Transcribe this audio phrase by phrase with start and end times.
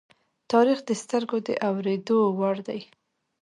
[0.51, 2.81] تاریخ د سترگو د اوریدو وړ دی.